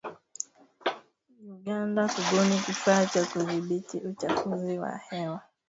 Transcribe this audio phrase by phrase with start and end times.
[1.55, 5.41] Uganda kubuni kifaa cha kudhibiti uchafuzi wa hewa